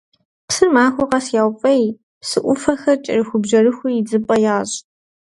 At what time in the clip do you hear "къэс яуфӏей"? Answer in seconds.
1.09-1.83